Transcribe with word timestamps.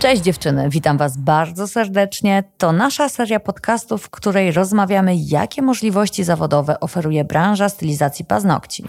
Cześć 0.00 0.22
dziewczyny, 0.22 0.68
witam 0.70 0.98
Was 0.98 1.16
bardzo 1.16 1.68
serdecznie. 1.68 2.44
To 2.58 2.72
nasza 2.72 3.08
seria 3.08 3.40
podcastów, 3.40 4.02
w 4.02 4.10
której 4.10 4.52
rozmawiamy, 4.52 5.16
jakie 5.16 5.62
możliwości 5.62 6.24
zawodowe 6.24 6.80
oferuje 6.80 7.24
branża 7.24 7.68
stylizacji 7.68 8.24
paznokci. 8.24 8.84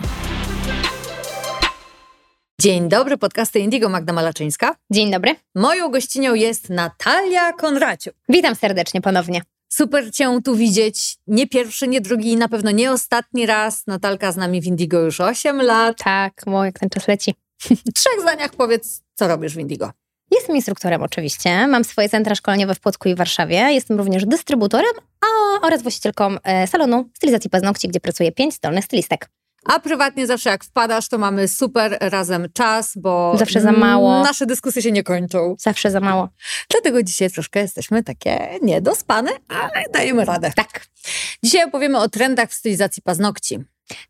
Dzień 2.62 2.90
dobry, 2.90 3.18
podcasty 3.18 3.60
Indigo 3.60 3.90
Magda 3.90 4.14
Malaczyńska. 4.14 4.76
Dzień 4.92 5.12
dobry. 5.12 5.36
Moją 5.56 5.90
gościnią 5.90 6.34
jest 6.34 6.70
Natalia 6.70 7.54
Konraciuk. 7.54 8.14
Witam 8.30 8.56
serdecznie 8.56 9.02
ponownie. 9.02 9.42
Super 9.70 10.12
Cię 10.12 10.40
tu 10.44 10.56
widzieć. 10.56 11.18
Nie 11.28 11.48
pierwszy, 11.48 11.88
nie 11.88 12.02
drugi, 12.02 12.38
na 12.38 12.48
pewno 12.48 12.72
nie 12.72 12.92
ostatni 12.92 13.46
raz. 13.46 13.88
Natalka 13.88 14.32
z 14.32 14.38
nami 14.38 14.62
w 14.62 14.66
Indigo 14.66 15.00
już 15.00 15.22
8 15.22 15.62
lat. 15.62 15.98
Tak, 16.04 16.42
bo 16.46 16.66
jak 16.66 16.80
ten 16.80 16.90
czas 16.90 17.08
leci. 17.08 17.36
W 17.60 17.94
trzech 17.96 18.22
zdaniach 18.22 18.52
powiedz, 18.52 19.02
co 19.16 19.28
robisz 19.28 19.56
w 19.56 19.60
Indigo. 19.60 19.92
Jestem 20.32 20.56
instruktorem 20.56 21.04
oczywiście. 21.04 21.68
Mam 21.68 21.84
swoje 21.84 22.10
centra 22.10 22.36
szkoleniowe 22.36 22.76
w 22.76 22.80
Płocku 22.80 23.10
i 23.10 23.16
Warszawie. 23.16 23.56
Jestem 23.58 23.98
również 23.98 24.26
dystrybutorem 24.26 24.92
a, 25.22 25.66
oraz 25.68 25.82
właścicielką 25.82 26.36
e, 26.44 26.68
salonu 26.68 27.10
stylizacji 27.18 27.50
paznokci, 27.50 27.88
gdzie 27.88 28.00
pracuje 28.00 28.32
pięć 28.32 28.54
zdolnych 28.56 28.86
stylistek. 28.86 29.30
A 29.66 29.80
prywatnie 29.80 30.28
zawsze 30.28 30.50
jak 30.50 30.64
wpadasz, 30.64 31.10
to 31.10 31.18
mamy 31.18 31.48
super 31.48 31.98
razem 32.02 32.48
czas, 32.54 32.94
bo 32.96 33.34
Zawsze 33.38 33.62
za 33.62 33.72
mało. 33.72 34.24
nasze 34.24 34.46
dyskusje 34.46 34.82
się 34.82 34.92
nie 34.92 35.04
kończą. 35.04 35.56
Zawsze 35.60 35.92
za 35.92 36.00
mało. 36.00 36.30
Dlatego 36.70 37.04
dzisiaj 37.04 37.32
troszkę 37.32 37.60
jesteśmy 37.60 38.04
takie 38.04 38.50
niedospane, 38.62 39.32
ale 39.48 39.84
dajemy 39.94 40.26
radę. 40.26 40.52
Tak. 40.56 40.86
Dzisiaj 41.44 41.64
opowiemy 41.64 41.98
o 41.98 42.10
trendach 42.10 42.50
w 42.50 42.54
stylizacji 42.54 43.02
paznokci. 43.04 43.60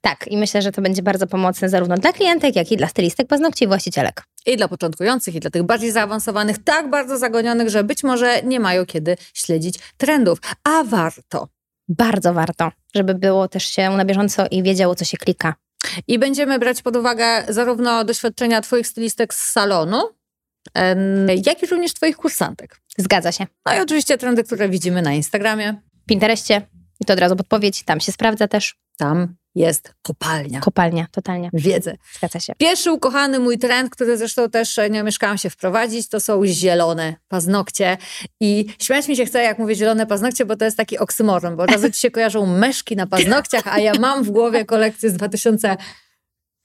Tak, 0.02 0.28
i 0.28 0.38
myślę, 0.38 0.62
że 0.62 0.72
to 0.72 0.82
będzie 0.82 1.02
bardzo 1.02 1.28
pomocne 1.28 1.70
zarówno 1.70 1.98
dla 1.98 2.14
klientek, 2.14 2.56
jak 2.56 2.72
i 2.72 2.78
dla 2.78 2.88
stylistek 2.88 3.28
paznokci 3.28 3.64
i 3.64 3.68
właścicielek. 3.68 4.24
I 4.46 4.58
dla 4.58 4.68
początkujących, 4.68 5.36
i 5.36 5.40
dla 5.40 5.52
tych 5.52 5.64
bardziej 5.64 5.92
zaawansowanych, 5.92 6.64
tak 6.64 6.90
bardzo 6.90 7.18
zagonionych, 7.18 7.70
że 7.70 7.84
być 7.84 8.04
może 8.04 8.42
nie 8.44 8.60
mają 8.60 8.86
kiedy 8.86 9.18
śledzić 9.34 9.80
trendów. 9.98 10.40
A 10.64 10.84
warto. 10.84 11.48
Bardzo 11.88 12.34
warto, 12.34 12.72
żeby 12.96 13.16
było 13.16 13.48
też 13.48 13.64
się 13.64 13.90
na 13.90 14.06
bieżąco 14.06 14.46
i 14.52 14.64
wiedziało, 14.64 14.96
co 14.96 15.06
się 15.06 15.18
klika. 15.18 15.56
I 16.08 16.20
będziemy 16.20 16.60
brać 16.60 16.82
pod 16.82 16.96
uwagę 16.96 17.44
zarówno 17.50 18.04
doświadczenia 18.04 18.62
Twoich 18.62 18.88
stylistek 18.88 19.34
z 19.34 19.52
salonu, 19.52 20.02
jak 21.46 21.64
i 21.64 21.66
również 21.66 21.94
Twoich 21.94 22.18
kursantek. 22.18 22.82
Zgadza 22.98 23.32
się. 23.32 23.48
No 23.66 23.76
i 23.76 23.80
oczywiście 23.80 24.18
trendy, 24.18 24.44
które 24.44 24.70
widzimy 24.70 25.02
na 25.02 25.14
Instagramie. 25.14 25.82
W 26.04 26.06
Pinterestie, 26.06 26.62
i 27.00 27.06
to 27.06 27.14
od 27.14 27.20
razu 27.20 27.36
podpowiedź, 27.36 27.84
tam 27.84 28.00
się 28.00 28.12
sprawdza 28.12 28.48
też. 28.48 28.76
Tam 28.98 29.36
jest 29.56 29.94
kopalnia. 30.02 30.60
Kopalnia, 30.60 31.08
totalnie. 31.12 31.50
Wiedzy. 31.54 31.98
Zgadza 32.18 32.40
się. 32.40 32.54
Pierwszy 32.58 32.92
ukochany 32.92 33.40
mój 33.40 33.58
trend, 33.58 33.90
który 33.90 34.18
zresztą 34.18 34.50
też 34.50 34.78
e, 34.78 34.90
nie 34.90 35.02
omieszkałam 35.02 35.38
się 35.38 35.50
wprowadzić, 35.50 36.10
to 36.10 36.20
są 36.20 36.46
zielone 36.46 37.16
paznokcie. 37.28 37.98
I 38.40 38.66
śmiać 38.80 39.08
mi 39.08 39.16
się 39.16 39.26
chce, 39.26 39.44
jak 39.44 39.60
mówię 39.60 39.76
zielone 39.76 40.08
paznokcie, 40.08 40.46
bo 40.46 40.56
to 40.56 40.66
jest 40.66 40.78
taki 40.78 40.98
oksymoron, 40.98 41.56
bo 41.56 41.64
od 41.64 41.72
razu 41.72 41.92
ci 41.92 42.00
się 42.00 42.12
kojarzą 42.12 42.46
meszki 42.46 42.96
na 42.96 43.08
paznokciach, 43.08 43.68
a 43.68 43.80
ja 43.80 43.94
mam 44.00 44.24
w 44.24 44.32
głowie 44.32 44.66
kolekcję 44.66 45.10
z 45.10 45.14
2000 45.14 45.78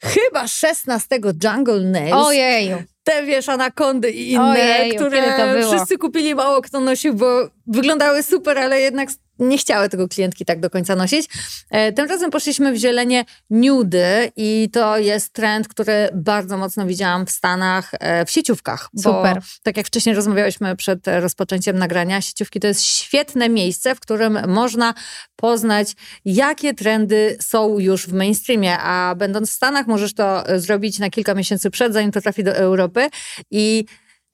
chyba 0.04 0.48
16 0.48 1.20
Jungle 1.44 1.80
Nails. 1.80 2.14
Ojeju. 2.14 2.82
Te 3.04 3.26
wiesz, 3.26 3.48
anakondy 3.48 4.10
i 4.10 4.32
inne, 4.32 4.50
Ojeju, 4.50 4.96
które 4.96 5.62
wszyscy 5.62 5.98
kupili, 5.98 6.34
mało 6.34 6.62
kto 6.62 6.80
nosił, 6.80 7.14
bo 7.14 7.48
wyglądały 7.66 8.22
super, 8.22 8.58
ale 8.58 8.80
jednak 8.80 9.08
nie 9.38 9.58
chciały 9.58 9.88
tego 9.88 10.08
klientki 10.08 10.44
tak 10.44 10.60
do 10.60 10.70
końca 10.70 10.96
nosić. 10.96 11.28
E, 11.70 11.92
Tym 11.92 12.08
razem 12.08 12.30
poszliśmy 12.30 12.72
w 12.72 12.76
zielenie 12.76 13.24
nudy 13.50 14.32
i 14.36 14.68
to 14.72 14.98
jest 14.98 15.32
trend, 15.32 15.68
który 15.68 16.08
bardzo 16.14 16.56
mocno 16.56 16.86
widziałam 16.86 17.26
w 17.26 17.30
Stanach, 17.30 17.90
e, 17.92 18.24
w 18.24 18.30
sieciówkach. 18.30 18.88
Bo, 18.92 19.02
Super. 19.02 19.42
tak 19.62 19.76
jak 19.76 19.86
wcześniej 19.86 20.14
rozmawiałyśmy 20.14 20.76
przed 20.76 21.00
rozpoczęciem 21.06 21.78
nagrania, 21.78 22.20
sieciówki 22.20 22.60
to 22.60 22.66
jest 22.66 22.84
świetne 22.84 23.48
miejsce, 23.48 23.94
w 23.94 24.00
którym 24.00 24.38
można 24.48 24.94
poznać, 25.36 25.92
jakie 26.24 26.74
trendy 26.74 27.36
są 27.40 27.78
już 27.78 28.06
w 28.06 28.12
mainstreamie, 28.12 28.78
a 28.78 29.14
będąc 29.16 29.50
w 29.50 29.54
Stanach 29.54 29.86
możesz 29.86 30.14
to 30.14 30.48
e, 30.48 30.60
zrobić 30.60 30.98
na 30.98 31.10
kilka 31.10 31.34
miesięcy 31.34 31.70
przed, 31.70 31.92
zanim 31.92 32.12
to 32.12 32.20
trafi 32.20 32.44
do 32.44 32.56
Europy 32.56 33.08
i 33.50 33.84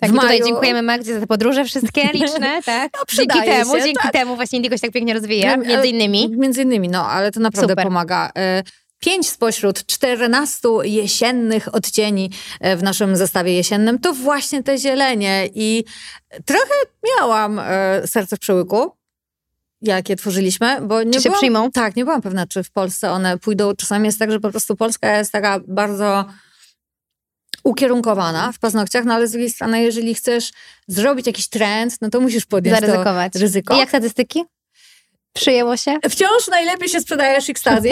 Tak, 0.03 0.11
w 0.11 0.15
tutaj 0.15 0.39
maju- 0.39 0.45
dziękujemy 0.47 0.83
Magdzie 0.83 1.15
za 1.15 1.21
te 1.21 1.27
podróże 1.27 1.65
wszystkie 1.65 2.03
liczne, 2.15 2.63
tak? 2.63 2.93
No, 2.95 3.01
dzięki 3.17 3.43
temu, 3.45 3.77
się, 3.77 3.83
dzięki 3.83 4.03
tak. 4.03 4.13
temu 4.13 4.37
właśnie 4.37 4.57
Indigo 4.57 4.77
się 4.77 4.81
tak 4.81 4.93
pięknie 4.93 5.15
rozwija, 5.15 5.57
No, 5.57 5.65
między 5.65 5.89
innymi. 5.89 6.29
Między 6.37 6.63
innymi, 6.63 6.89
no, 6.89 7.07
ale 7.07 7.31
to 7.33 7.41
naprawdę 7.41 7.73
Super. 7.73 7.85
pomaga. 7.85 8.31
E, 8.37 8.63
Pięć 8.99 9.29
spośród 9.29 9.87
14 9.87 10.69
jesiennych 10.83 11.75
odcieni 11.75 12.31
e, 12.61 12.77
w 12.77 12.83
naszym 12.83 13.17
zestawie 13.17 13.55
jesiennym 13.55 13.99
to 13.99 14.13
właśnie 14.13 14.63
te 14.63 14.79
zielenie. 14.79 15.49
I 15.55 15.85
trochę 16.45 16.75
miałam 17.19 17.59
e, 17.59 18.03
serce 18.07 18.37
w 18.37 18.39
przełyku, 18.39 18.93
jak 19.83 20.09
je 20.09 20.17
tworzyliśmy, 20.17 20.81
bo 20.83 21.03
nie 21.03 21.13
Czy 21.13 21.21
się 21.21 21.29
byłam, 21.29 21.39
przyjmą? 21.39 21.71
Tak, 21.71 21.97
nie 21.97 22.05
byłam 22.05 22.23
pewna, 22.23 22.47
czy 22.47 22.63
w 22.63 22.71
Polsce 22.71 23.11
one 23.11 23.39
pójdą. 23.39 23.75
Czasami 23.77 24.07
jest 24.07 24.19
tak, 24.19 24.31
że 24.31 24.41
po 24.41 24.51
prostu 24.51 24.77
Polska 24.77 25.19
jest 25.19 25.33
taka 25.33 25.61
bardzo 25.69 26.25
ukierunkowana 27.65 28.53
w 28.53 28.59
paznokciach, 28.59 29.05
no 29.05 29.15
ale 29.15 29.29
z 29.29 29.31
drugiej 29.31 29.51
strony, 29.51 29.83
jeżeli 29.83 30.15
chcesz 30.15 30.53
zrobić 30.89 31.27
jakiś 31.27 31.49
trend, 31.49 31.97
no 32.01 32.11
to 32.11 32.21
musisz 32.21 32.47
podjąć 32.47 32.81
Zaryzykować. 32.81 33.33
to 33.33 33.39
ryzyko. 33.39 33.75
I 33.75 33.79
jak 33.79 33.89
statystyki? 33.89 34.45
Przyjęło 35.35 35.77
się? 35.77 35.99
Wciąż 36.11 36.49
najlepiej 36.51 36.89
się 36.89 37.01
sprzedaje 37.01 37.41
Shikstazy, 37.41 37.89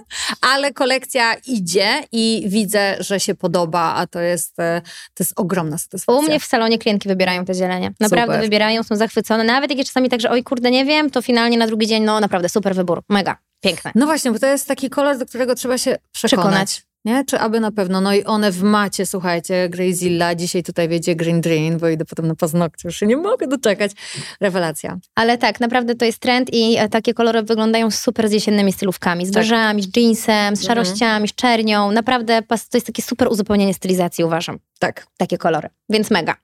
ale 0.52 0.72
kolekcja 0.72 1.34
idzie 1.46 2.02
i 2.12 2.44
widzę, 2.46 2.96
że 3.00 3.20
się 3.20 3.34
podoba, 3.34 3.94
a 3.94 4.06
to 4.06 4.20
jest, 4.20 4.60
e, 4.60 4.82
to 5.14 5.24
jest 5.24 5.32
ogromna 5.36 5.78
satysfakcja. 5.78 6.20
U 6.20 6.22
mnie 6.22 6.40
w 6.40 6.44
salonie 6.44 6.78
klientki 6.78 7.08
wybierają 7.08 7.44
te 7.44 7.54
zielenie. 7.54 7.92
Naprawdę 8.00 8.32
Super. 8.32 8.40
wybierają, 8.40 8.82
są 8.82 8.96
zachwycone. 8.96 9.44
Nawet 9.44 9.70
jak 9.70 9.78
jest 9.78 9.90
czasami 9.90 10.08
tak, 10.08 10.20
że 10.20 10.30
oj 10.30 10.42
kurde, 10.42 10.70
nie 10.70 10.84
wiem, 10.84 11.10
to 11.10 11.22
finalnie 11.22 11.58
na 11.58 11.66
drugi 11.66 11.86
dzień, 11.86 12.02
no 12.02 12.20
naprawdę 12.20 12.48
super 12.48 12.74
wybór. 12.74 13.02
Mega. 13.08 13.36
Piękne. 13.60 13.90
No 13.94 14.06
właśnie, 14.06 14.32
bo 14.32 14.38
to 14.38 14.46
jest 14.46 14.68
taki 14.68 14.90
kolor, 14.90 15.18
do 15.18 15.26
którego 15.26 15.54
trzeba 15.54 15.78
się 15.78 15.98
przekonać. 16.12 16.42
Przekonać. 16.42 16.82
Nie? 17.04 17.24
Czy 17.24 17.38
aby 17.38 17.60
na 17.60 17.72
pewno? 17.72 18.00
No 18.00 18.14
i 18.14 18.24
one 18.24 18.50
w 18.52 18.62
macie, 18.62 19.06
słuchajcie, 19.06 19.68
Greyzilla, 19.68 20.34
dzisiaj 20.34 20.62
tutaj 20.62 20.88
wiedzie 20.88 21.16
Green 21.16 21.40
Drain, 21.40 21.78
bo 21.78 21.88
idę 21.88 22.04
potem 22.04 22.26
na 22.26 22.34
paznokcie, 22.34 22.88
już 22.88 22.96
się 22.96 23.06
nie 23.06 23.16
mogę 23.16 23.46
doczekać. 23.46 23.92
Rewelacja. 24.40 24.98
Ale 25.14 25.38
tak, 25.38 25.60
naprawdę 25.60 25.94
to 25.94 26.04
jest 26.04 26.18
trend 26.18 26.48
i 26.52 26.76
e, 26.78 26.88
takie 26.88 27.14
kolory 27.14 27.42
wyglądają 27.42 27.90
super 27.90 28.28
z 28.28 28.32
jesiennymi 28.32 28.72
stylówkami. 28.72 29.26
Z 29.26 29.30
Tak. 29.32 29.42
beżami, 29.42 29.82
z 29.82 29.96
jeansem, 29.96 30.34
Mhm. 30.34 30.56
z 30.56 30.66
szarościami, 30.66 31.28
z 31.28 31.34
czernią. 31.34 31.90
Naprawdę 31.92 32.42
to 32.42 32.56
jest 32.76 32.86
takie 32.86 33.02
super 33.02 33.28
uzupełnienie 33.28 33.74
stylizacji, 33.74 34.24
uważam. 34.24 34.58
Tak. 34.82 35.06
takie 35.16 35.38
kolory, 35.38 35.68
więc 35.88 36.10
mega. 36.10 36.34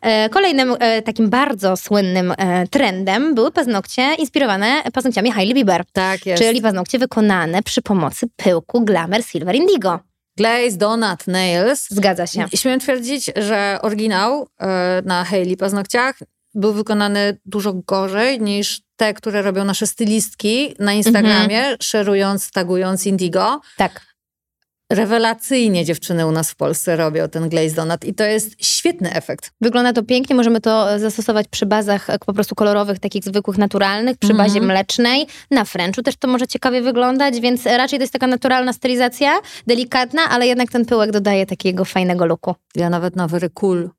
E, 0.00 0.28
Kolejnym 0.28 0.76
e, 0.80 1.02
takim 1.02 1.30
bardzo 1.30 1.76
słynnym 1.76 2.34
e, 2.38 2.66
trendem 2.68 3.34
były 3.34 3.52
paznokcie 3.52 4.14
inspirowane 4.18 4.82
paznokciami 4.92 5.32
Hailey 5.32 5.54
Bieber, 5.54 5.84
Tak 5.92 6.26
jest. 6.26 6.42
czyli 6.42 6.62
paznokcie 6.62 6.98
wykonane 6.98 7.62
przy 7.62 7.82
pomocy 7.82 8.26
pyłku 8.36 8.84
Glamour 8.84 9.24
Silver 9.24 9.56
Indigo. 9.56 9.98
Glaze 10.36 10.76
Donut 10.76 11.26
Nails. 11.26 11.88
Zgadza 11.90 12.26
się. 12.26 12.46
Śmiem 12.54 12.80
twierdzić, 12.80 13.30
że 13.36 13.78
oryginał 13.82 14.48
na 15.04 15.24
Hailey 15.24 15.56
paznokciach 15.56 16.18
był 16.54 16.72
wykonany 16.72 17.38
dużo 17.44 17.72
gorzej 17.72 18.40
niż 18.40 18.80
te, 18.96 19.14
które 19.14 19.42
robią 19.42 19.64
nasze 19.64 19.86
stylistki 19.86 20.74
na 20.78 20.92
Instagramie, 20.92 21.76
szerując, 21.80 22.50
tagując 22.50 23.06
Indigo. 23.06 23.60
Tak. 23.76 24.09
Rewelacyjnie 24.90 25.84
dziewczyny 25.84 26.26
u 26.26 26.32
nas 26.32 26.50
w 26.50 26.54
Polsce 26.56 26.96
robią 26.96 27.28
ten 27.28 27.48
glaze 27.48 27.74
donut 27.74 28.04
i 28.04 28.14
to 28.14 28.24
jest 28.24 28.64
świetny 28.64 29.12
efekt. 29.14 29.50
Wygląda 29.60 29.92
to 29.92 30.02
pięknie, 30.02 30.36
możemy 30.36 30.60
to 30.60 30.98
zastosować 30.98 31.46
przy 31.48 31.66
bazach 31.66 32.10
e, 32.10 32.18
po 32.18 32.32
prostu 32.32 32.54
kolorowych, 32.54 32.98
takich 32.98 33.24
zwykłych, 33.24 33.58
naturalnych, 33.58 34.18
przy 34.18 34.30
Mhm. 34.32 34.48
bazie 34.48 34.60
mlecznej. 34.60 35.26
Na 35.50 35.64
Frenchu 35.64 36.02
też 36.02 36.16
to 36.16 36.28
może 36.28 36.46
ciekawie 36.46 36.82
wyglądać, 36.82 37.40
więc 37.40 37.66
raczej 37.66 37.98
to 37.98 38.02
jest 38.02 38.12
taka 38.12 38.26
naturalna 38.26 38.72
stylizacja, 38.72 39.40
delikatna, 39.66 40.22
ale 40.30 40.46
jednak 40.46 40.70
ten 40.70 40.84
pyłek 40.84 41.10
dodaje 41.10 41.46
takiego 41.46 41.84
fajnego 41.84 42.26
looku. 42.26 42.54
Ja 42.74 42.90
nawet 42.90 43.16
na 43.16 43.28
Cool. 43.54 43.90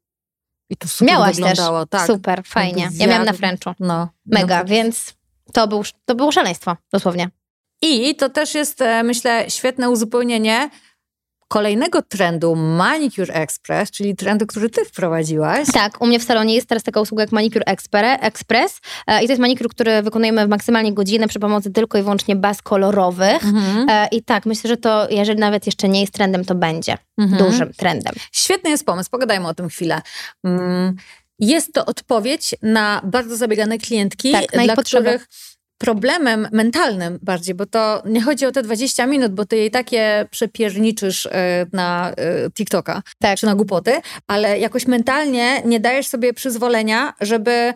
I 0.70 0.78
to 0.78 0.88
super 0.88 1.14
Miałaś 1.14 1.36
wyglądało. 1.36 1.86
też. 1.86 2.00
Tak. 2.02 2.08
Super, 2.08 2.42
fajnie. 2.46 2.90
Ja 2.94 3.08
miałam 3.08 3.26
na 3.26 3.34
Frenchu. 3.34 3.74
No. 3.80 4.10
Mega, 4.26 4.60
No. 4.60 4.66
więc 4.66 5.14
to, 5.54 5.68
był, 5.68 5.84
to 6.06 6.16
było 6.16 6.32
szaleństwo, 6.32 6.78
dosłownie. 6.94 7.30
I 7.82 8.16
to 8.16 8.30
też 8.30 8.56
jest, 8.56 8.82
e, 8.82 9.04
myślę, 9.04 9.46
świetne 9.50 9.90
uzupełnienie 9.90 10.70
kolejnego 11.48 12.02
trendu 12.02 12.56
Manicure 12.56 13.34
Express, 13.34 13.92
czyli 13.92 14.16
trendu, 14.16 14.48
który 14.48 14.70
ty 14.70 14.86
wprowadziłaś. 14.86 15.68
Tak, 15.74 16.02
u 16.02 16.08
mnie 16.08 16.20
w 16.20 16.24
salonie 16.24 16.56
jest 16.56 16.68
teraz 16.68 16.84
taka 16.84 17.02
usługa 17.02 17.24
jak 17.24 17.32
Manicure 17.32 17.66
Express 18.22 18.80
e, 19.08 19.24
i 19.24 19.26
to 19.26 19.32
jest 19.32 19.42
manicure, 19.42 19.70
który 19.70 20.02
wykonujemy 20.02 20.46
w 20.46 20.50
maksymalnie 20.50 20.94
godzinę 20.94 21.28
przy 21.28 21.40
pomocy 21.40 21.72
tylko 21.72 21.98
i 21.98 22.02
wyłącznie 22.02 22.36
baz 22.36 22.62
kolorowych. 22.62 23.44
Mhm. 23.44 23.90
E, 23.90 24.08
I 24.12 24.24
tak, 24.24 24.46
myślę, 24.46 24.68
że 24.68 24.78
to, 24.78 25.08
jeżeli 25.10 25.40
nawet 25.40 25.66
jeszcze 25.66 25.90
nie 25.90 26.02
jest 26.02 26.14
trendem, 26.14 26.46
to 26.46 26.56
będzie 26.56 26.98
Mhm. 27.18 27.44
dużym 27.44 27.74
trendem. 27.74 28.14
Świetny 28.32 28.70
jest 28.70 28.86
pomysł, 28.86 29.10
pogadajmy 29.10 29.48
o 29.48 29.54
tym 29.54 29.70
chwilę. 29.70 30.02
Mm, 30.44 30.96
Jest 31.40 31.74
to 31.74 31.86
odpowiedź 31.86 32.56
na 32.62 33.02
bardzo 33.04 33.36
zabiegane 33.38 33.78
klientki, 33.78 34.32
Tak, 34.32 34.46
dla 34.66 34.76
których 34.76 35.28
problemem 35.82 36.48
mentalnym 36.52 37.20
bardziej, 37.22 37.56
bo 37.56 37.66
to 37.66 38.04
nie 38.06 38.22
chodzi 38.22 38.46
o 38.46 38.52
te 38.52 38.64
20 38.64 39.08
minut, 39.08 39.34
bo 39.34 39.46
ty 39.46 39.58
jej 39.58 39.72
takie 39.72 40.28
przepierniczysz 40.32 41.26
e, 41.26 41.66
na 41.74 42.12
e, 42.12 42.52
TikToka 42.52 43.02
Tak. 43.20 43.38
czy 43.40 43.46
na 43.46 43.56
głupoty, 43.56 43.92
ale 44.28 44.60
jakoś 44.60 44.88
mentalnie 44.88 45.62
nie 45.66 45.80
dajesz 45.80 46.08
sobie 46.08 46.34
przyzwolenia, 46.34 47.14
żeby 47.22 47.74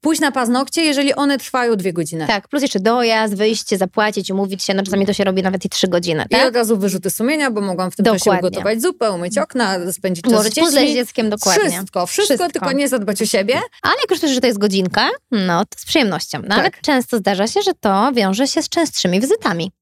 pójść 0.00 0.20
na 0.20 0.32
paznokcie, 0.32 0.82
jeżeli 0.84 1.14
one 1.14 1.38
trwają 1.38 1.76
dwie 1.76 1.92
godziny. 1.92 2.26
Tak, 2.26 2.48
plus 2.48 2.62
jeszcze 2.62 2.80
dojazd, 2.80 3.34
wyjście, 3.34 3.78
zapłacić, 3.78 4.30
umówić 4.30 4.62
się, 4.62 4.74
no 4.74 4.82
czasami 4.82 5.06
to 5.06 5.12
się 5.12 5.24
robi 5.24 5.42
nawet 5.42 5.64
i 5.64 5.68
trzy 5.68 5.88
godziny, 5.88 6.24
I 6.26 6.28
tak? 6.28 6.48
od 6.48 6.54
razu 6.56 6.76
wyrzuty 6.76 7.10
sumienia, 7.10 7.50
bo 7.50 7.60
mogłam 7.60 7.90
w 7.90 7.96
tym 7.96 8.04
czasie 8.04 8.18
Dokładnie. 8.18 8.48
ugotować 8.48 8.82
zupę, 8.82 9.10
umyć 9.12 9.38
okna, 9.38 9.92
spędzić 9.92 10.24
czas 10.24 10.32
puzzle 10.32 10.50
z 10.50 10.54
dziećmi. 10.74 10.94
dzieckiem, 10.94 11.30
dokładnie. 11.30 11.70
Wszystko, 11.70 12.06
wszystko, 12.06 12.34
Wszystko. 12.34 12.52
tylko 12.52 12.72
nie 12.72 12.88
zadbać 12.88 13.22
o 13.22 13.26
siebie. 13.26 13.54
Ale 13.82 13.94
jak 14.00 14.10
już 14.22 14.30
że 14.34 14.40
to 14.40 14.46
jest 14.46 14.58
godzinka, 14.58 15.08
no 15.30 15.64
to 15.64 15.78
z 15.78 15.84
przyjemnością. 15.84 16.38
No, 16.48 16.54
ale 16.54 16.64
Tak. 16.70 16.80
często 16.80 17.16
zdarza 17.18 17.46
się, 17.46 17.62
że 17.62 17.72
to 17.80 18.10
wiąże 18.14 18.46
się 18.46 18.62
z 18.62 18.68
częstszymi 18.68 19.20
wizytami. 19.20 19.72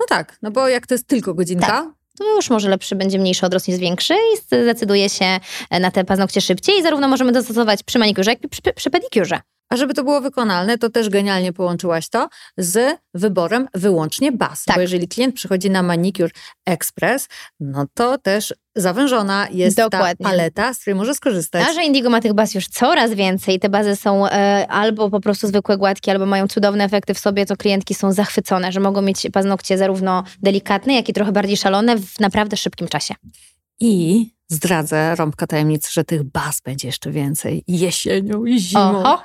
No 0.00 0.06
tak, 0.08 0.38
no 0.42 0.50
bo 0.50 0.68
jak 0.68 0.86
to 0.86 0.94
jest 0.94 1.06
tylko 1.06 1.34
godzinka, 1.34 1.66
Tak. 1.66 1.95
To 2.18 2.36
już 2.36 2.50
może 2.50 2.68
lepszy 2.68 2.96
będzie 2.96 3.18
mniejszy 3.18 3.46
odrost 3.46 3.68
niż 3.68 3.78
większy 3.78 4.14
i 4.14 4.36
zdecyduje 4.36 5.08
się 5.08 5.40
na 5.70 5.90
te 5.90 6.04
paznokcie 6.04 6.40
szybciej. 6.40 6.78
I 6.78 6.82
zarówno 6.82 7.08
możemy 7.08 7.32
dostosować 7.32 7.82
przy 7.82 7.98
manikurze, 7.98 8.30
jak 8.30 8.44
i 8.44 8.48
przy, 8.48 8.62
przy 8.76 8.90
pedikurze. 8.90 9.40
A 9.68 9.76
żeby 9.76 9.94
to 9.94 10.04
było 10.04 10.20
wykonalne, 10.20 10.78
to 10.78 10.90
też 10.90 11.08
genialnie 11.08 11.52
połączyłaś 11.52 12.08
to 12.08 12.28
z 12.56 12.98
wyborem 13.14 13.68
wyłącznie 13.74 14.32
baz. 14.32 14.64
Tak. 14.64 14.76
Bo 14.76 14.80
jeżeli 14.80 15.08
klient 15.08 15.34
przychodzi 15.34 15.70
na 15.70 15.82
manicure 15.82 16.30
express, 16.66 17.28
no 17.60 17.86
to 17.94 18.18
też 18.18 18.54
zawężona 18.76 19.48
jest 19.50 19.76
Dokładnie. 19.76 20.24
ta 20.24 20.30
paleta, 20.30 20.74
z 20.74 20.78
której 20.78 20.94
może 20.94 21.14
skorzystać. 21.14 21.66
A 21.68 21.72
że 21.72 21.84
Indigo 21.84 22.10
ma 22.10 22.20
tych 22.20 22.34
baz 22.34 22.54
już 22.54 22.68
coraz 22.68 23.12
więcej, 23.12 23.60
te 23.60 23.68
bazy 23.68 23.96
są 23.96 24.26
e, 24.26 24.66
albo 24.68 25.10
po 25.10 25.20
prostu 25.20 25.46
zwykłe, 25.46 25.78
gładkie, 25.78 26.12
albo 26.12 26.26
mają 26.26 26.48
cudowne 26.48 26.84
efekty 26.84 27.14
w 27.14 27.18
sobie, 27.18 27.46
to 27.46 27.56
klientki 27.56 27.94
są 27.94 28.12
zachwycone, 28.12 28.72
że 28.72 28.80
mogą 28.80 29.02
mieć 29.02 29.26
paznokcie 29.32 29.78
zarówno 29.78 30.24
delikatne, 30.42 30.94
jak 30.94 31.08
i 31.08 31.12
trochę 31.12 31.32
bardziej 31.32 31.56
szalone 31.56 31.96
w 31.96 32.20
naprawdę 32.20 32.56
szybkim 32.56 32.88
czasie. 32.88 33.14
I 33.80 34.26
zdradzę 34.48 35.14
rąbka 35.14 35.46
tajemnic, 35.46 35.90
że 35.90 36.04
tych 36.04 36.22
baz 36.22 36.60
będzie 36.60 36.88
jeszcze 36.88 37.10
więcej 37.10 37.64
jesienią 37.68 38.44
i 38.44 38.58
zimą. 38.58 39.02
Oho, 39.02 39.22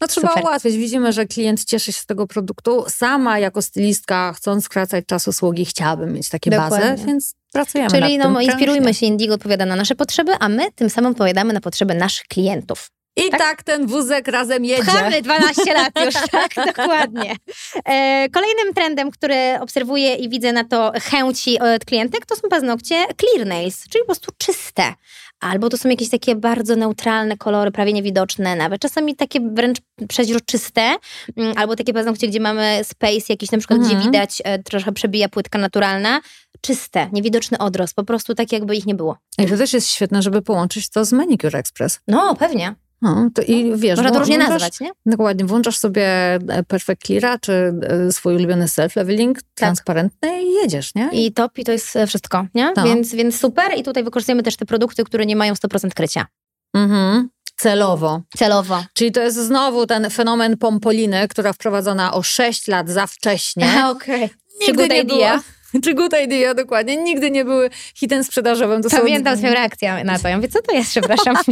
No 0.00 0.06
trzeba 0.06 0.28
Super. 0.28 0.42
ułatwiać. 0.42 0.76
Widzimy, 0.76 1.12
że 1.12 1.26
klient 1.26 1.64
cieszy 1.64 1.92
się 1.92 2.00
z 2.00 2.06
tego 2.06 2.26
produktu. 2.26 2.84
Sama 2.88 3.38
jako 3.38 3.62
stylistka, 3.62 4.32
chcąc 4.32 4.64
skracać 4.64 5.04
czas 5.06 5.28
usługi, 5.28 5.64
chciałabym 5.64 6.12
mieć 6.12 6.28
takie 6.28 6.50
Dokładnie. 6.50 6.78
bazy, 6.78 7.06
więc 7.06 7.34
pracujemy 7.52 7.90
czyli 7.90 8.18
nad 8.18 8.32
no, 8.32 8.40
inspirujmy 8.40 8.94
się, 8.94 9.06
Indigo 9.06 9.34
odpowiada 9.34 9.66
na 9.66 9.76
nasze 9.76 9.94
potrzeby, 9.94 10.32
a 10.40 10.48
my 10.48 10.72
tym 10.72 10.90
samym 10.90 11.10
odpowiadamy 11.10 11.52
na 11.52 11.60
potrzeby 11.60 11.94
naszych 11.94 12.26
klientów. 12.26 12.90
I 13.16 13.30
tak? 13.30 13.62
ten 13.62 13.86
wózek 13.86 14.28
razem 14.28 14.64
jedzie. 14.64 14.82
Pchamy 14.82 15.22
12 15.22 15.74
lat 15.74 15.92
już, 16.04 16.14
tak, 16.30 16.50
dokładnie. 16.66 17.36
E, 17.84 18.28
kolejnym 18.28 18.74
trendem, 18.74 19.10
który 19.10 19.36
obserwuję 19.60 20.14
i 20.14 20.28
widzę 20.28 20.52
na 20.52 20.64
to 20.64 20.92
chęci 21.02 21.58
od 21.58 21.84
klientek, 21.84 22.26
to 22.26 22.36
są 22.36 22.48
paznokcie 22.48 23.04
clear 23.20 23.46
nails, 23.46 23.88
czyli 23.88 24.02
po 24.02 24.06
prostu 24.06 24.32
czyste. 24.38 24.94
Albo 25.40 25.68
to 25.68 25.76
są 25.76 25.88
jakieś 25.88 26.10
takie 26.10 26.36
bardzo 26.36 26.76
neutralne 26.76 27.36
kolory, 27.36 27.70
prawie 27.70 27.92
niewidoczne, 27.92 28.56
nawet 28.56 28.80
czasami 28.82 29.16
takie 29.16 29.40
wręcz 29.40 29.78
przeźroczyste, 30.08 30.94
mm, 31.36 31.52
albo 31.56 31.76
takie 31.76 31.92
paznokcie, 31.92 32.28
gdzie 32.28 32.40
mamy 32.40 32.80
space 32.82 33.24
jakiś, 33.28 33.50
na 33.50 33.58
przykład, 33.58 33.78
Mhm. 33.78 33.98
gdzie 34.00 34.08
widać, 34.10 34.42
e, 34.44 34.58
trochę 34.62 34.92
przebija 34.92 35.28
płytka 35.28 35.58
naturalna. 35.58 36.20
Czyste, 36.60 37.08
niewidoczny 37.12 37.58
odrost, 37.58 37.94
po 37.94 38.04
prostu 38.04 38.34
tak 38.34 38.52
jakby 38.52 38.76
ich 38.76 38.86
nie 38.86 38.94
było. 38.94 39.16
I 39.38 39.46
to 39.46 39.56
też 39.56 39.72
jest 39.72 39.88
świetne, 39.88 40.22
żeby 40.22 40.42
połączyć 40.42 40.90
to 40.90 41.04
z 41.04 41.12
Manicure 41.12 41.58
Express. 41.58 42.00
No, 42.08 42.34
pewnie. 42.36 42.74
No, 43.02 43.28
to 43.34 43.42
I 43.42 43.72
wiesz, 43.76 43.96
Można 43.96 44.10
to 44.10 44.18
różnie 44.18 44.38
włączasz- 44.38 44.48
nazwać, 44.50 44.80
nie? 44.80 44.90
Dokładnie, 45.06 45.44
włączasz 45.44 45.78
sobie 45.78 46.06
e, 46.34 46.62
Perfect 46.68 47.02
Cleara, 47.06 47.38
czy 47.38 47.52
e, 47.52 48.12
swój 48.12 48.34
ulubiony 48.36 48.64
self-leveling 48.66 49.34
transparentny 49.54 50.42
i 50.42 50.52
jedziesz, 50.52 50.94
nie? 50.94 51.08
I 51.12 51.32
top, 51.32 51.58
i 51.58 51.64
to 51.64 51.72
jest 51.72 51.96
e, 51.96 52.06
wszystko, 52.06 52.46
nie? 52.54 52.72
No. 52.76 52.84
Więc, 52.84 53.14
więc 53.14 53.38
super. 53.38 53.72
I 53.76 53.82
tutaj 53.82 54.04
wykorzystujemy 54.04 54.42
też 54.42 54.56
te 54.56 54.66
produkty, 54.66 55.04
które 55.04 55.26
nie 55.26 55.36
mają 55.36 55.54
100% 55.54 55.88
krycia. 55.94 56.26
Mhm. 56.74 57.28
Celowo. 57.56 58.22
Celowo. 58.36 58.84
Czyli 58.94 59.12
to 59.12 59.20
jest 59.20 59.36
znowu 59.36 59.86
ten 59.86 60.10
fenomen 60.10 60.56
pompoliny, 60.56 61.28
która 61.28 61.52
wprowadzona 61.52 62.14
o 62.14 62.22
6 62.22 62.68
lat 62.68 62.88
za 62.88 63.06
wcześnie. 63.06 63.66
okej. 63.90 64.30
Nigdy 64.60 64.82
good 64.82 64.90
nie 64.90 65.00
idea. 65.00 65.16
była. 65.16 65.40
Czy 65.84 65.94
good 65.94 66.12
idea, 66.24 66.54
dokładnie. 66.54 66.96
Nigdy 66.96 67.30
nie 67.30 67.44
były 67.44 67.70
hitem 67.94 68.24
sprzedażowym. 68.24 68.82
To 68.82 68.90
są- 68.90 68.96
Pamiętam 68.96 69.36
swoją 69.36 69.52
reakcję 69.52 70.04
na 70.04 70.18
to. 70.18 70.28
Ja 70.28 70.36
mówię, 70.36 70.48
co 70.48 70.62
to 70.62 70.74
jest, 70.74 70.90
przepraszam. 70.90 71.36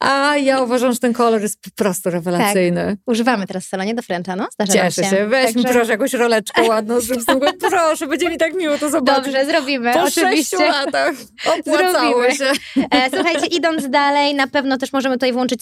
A 0.00 0.36
ja 0.36 0.62
uważam, 0.62 0.92
że 0.92 0.98
ten 0.98 1.12
kolor 1.12 1.40
jest 1.42 1.60
po 1.62 1.70
prostu 1.76 2.10
rewelacyjny. 2.10 2.96
Używamy 3.06 3.46
teraz 3.46 3.64
w 3.64 3.68
salonie 3.68 3.94
do 3.94 4.02
Frencha, 4.02 4.36
no? 4.36 4.46
Zdarza 4.52 4.72
Cieszę 4.72 5.04
się. 5.04 5.26
Weź 5.26 5.54
mi 5.54 5.62
Także- 5.62 5.78
proszę 5.78 5.92
jakąś 5.92 6.12
roleczkę 6.12 6.62
ładną, 6.62 7.00
z 7.00 7.08
tym. 7.26 7.40
Proszę, 7.70 8.06
będzie 8.06 8.28
mi 8.30 8.38
tak 8.38 8.54
miło 8.54 8.78
to 8.78 8.90
zobaczyć. 8.90 9.24
Dobrze, 9.24 9.44
zrobimy, 9.46 9.92
Po 9.92 10.02
oczywiście. 10.02 10.56
sześciu 10.56 10.72
latach 10.72 11.12
opłacało 11.58 12.22
Zrobimy. 12.22 12.34
się. 12.36 12.52
E, 12.90 13.10
słuchajcie, 13.14 13.46
idąc 13.46 13.90
dalej, 13.90 14.34
na 14.34 14.46
pewno 14.46 14.76
też 14.78 14.92
możemy 14.92 15.14
tutaj 15.14 15.32
włączyć 15.32 15.60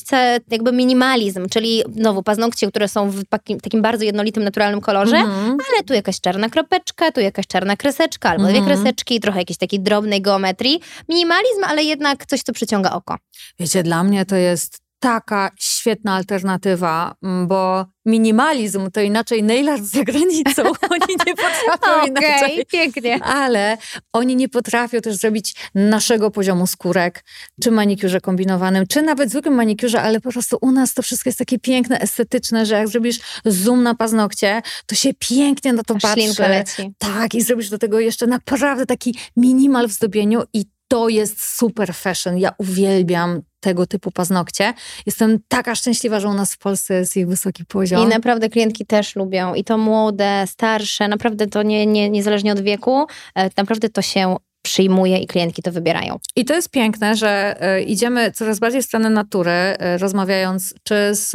jakby 0.50 0.72
minimalizm, 0.72 1.48
czyli 1.48 1.82
znowu 1.96 2.22
paznokcie, 2.22 2.68
które 2.68 2.88
są 2.88 3.10
w 3.10 3.24
takim, 3.24 3.58
bardzo 3.82 4.04
jednolitym, 4.04 4.44
naturalnym 4.44 4.80
kolorze, 4.80 5.16
Mhm. 5.16 5.56
ale 5.74 5.84
tu 5.84 5.94
jakaś 5.94 6.20
czarna 6.20 6.48
kropeczka, 6.48 7.12
tu 7.12 7.20
jakaś 7.20 7.33
czarna 7.46 7.76
kreseczka, 7.76 8.30
albo 8.30 8.44
dwie 8.44 8.58
Mhm. 8.58 8.76
kreseczki, 8.82 9.20
trochę 9.20 9.38
jakiejś 9.38 9.58
takiej 9.58 9.80
drobnej 9.80 10.22
geometrii. 10.22 10.80
Minimalizm, 11.08 11.64
ale 11.64 11.82
jednak 11.82 12.26
coś, 12.26 12.42
co 12.42 12.52
przyciąga 12.52 12.90
oko. 12.92 13.16
Wiecie, 13.58 13.82
dla 13.82 14.04
mnie 14.04 14.26
to 14.26 14.36
jest 14.36 14.83
taka 15.04 15.50
świetna 15.58 16.14
alternatywa, 16.14 17.14
m, 17.22 17.48
bo 17.48 17.86
minimalizm 18.06 18.90
to 18.90 19.00
inaczej 19.00 19.42
nail 19.42 19.68
art 19.68 19.82
za 19.82 20.04
granicą. 20.04 20.62
Oni 20.90 21.16
nie 21.26 21.34
potrafią 21.34 22.06
inaczej. 22.06 22.66
pięknie. 22.66 23.22
Ale 23.22 23.78
oni 24.12 24.36
nie 24.36 24.48
potrafią 24.48 25.00
też 25.00 25.16
zrobić 25.16 25.54
naszego 25.74 26.30
poziomu 26.30 26.66
skórek, 26.66 27.24
czy 27.62 27.70
manikiurze 27.70 28.20
kombinowanym, 28.20 28.86
czy 28.86 29.02
nawet 29.02 29.30
zwykłym 29.30 29.54
manikiurze, 29.54 30.02
ale 30.02 30.20
po 30.20 30.32
prostu 30.32 30.58
u 30.60 30.70
nas 30.70 30.94
to 30.94 31.02
wszystko 31.02 31.28
jest 31.28 31.38
takie 31.38 31.58
piękne, 31.58 32.00
estetyczne, 32.00 32.66
że 32.66 32.74
jak 32.74 32.88
zrobisz 32.88 33.20
zoom 33.44 33.82
na 33.82 33.94
paznokcie, 33.94 34.62
to 34.86 34.94
się 34.94 35.10
pięknie 35.18 35.72
na 35.72 35.82
to 35.82 35.94
patrzy. 35.94 36.42
Leci. 36.48 36.92
Tak, 36.98 37.34
i 37.34 37.42
zrobisz 37.42 37.70
do 37.70 37.78
tego 37.78 38.00
jeszcze 38.00 38.26
naprawdę 38.26 38.86
taki 38.86 39.18
minimal 39.36 39.88
w 39.88 39.92
zdobieniu 39.92 40.42
i 40.52 40.64
to 40.88 41.08
jest 41.08 41.56
super 41.56 41.94
fashion. 41.94 42.38
Ja 42.38 42.54
uwielbiam 42.58 43.42
tego 43.64 43.86
typu 43.86 44.10
paznokcie. 44.10 44.74
Jestem 45.06 45.38
taka 45.48 45.74
szczęśliwa, 45.74 46.20
że 46.20 46.28
u 46.28 46.34
nas 46.34 46.54
w 46.54 46.58
Polsce 46.58 46.94
jest 46.94 47.16
ich 47.16 47.28
wysoki 47.28 47.64
poziom. 47.64 48.02
I 48.02 48.06
naprawdę 48.06 48.48
klientki 48.48 48.86
też 48.86 49.16
lubią. 49.16 49.54
I 49.54 49.64
to 49.64 49.78
młode, 49.78 50.44
starsze, 50.46 51.08
naprawdę 51.08 51.46
to 51.46 51.62
nie, 51.62 51.86
nie, 51.86 52.10
niezależnie 52.10 52.52
od 52.52 52.60
wieku, 52.60 53.06
e, 53.34 53.50
naprawdę 53.56 53.88
to 53.88 54.02
się 54.02 54.36
przyjmuje 54.62 55.18
i 55.18 55.26
klientki 55.26 55.62
to 55.62 55.72
wybierają. 55.72 56.18
I 56.36 56.44
to 56.44 56.54
jest 56.54 56.70
piękne, 56.70 57.16
że 57.16 57.56
e, 57.60 57.82
idziemy 57.82 58.32
coraz 58.32 58.58
bardziej 58.58 58.82
w 58.82 58.84
stronę 58.84 59.10
natury, 59.10 59.50
e, 59.50 59.98
rozmawiając 59.98 60.74
czy 60.82 60.94
z 61.14 61.32